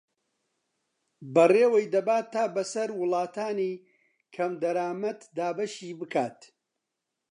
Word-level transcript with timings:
بەڕێوەی 1.33 1.91
دەبات 1.93 2.25
تا 2.33 2.43
بەسەر 2.55 2.89
وڵاتانی 2.99 3.73
کەمدەرامەت 4.35 5.19
دابەشی 5.37 5.91
بکات 5.99 6.39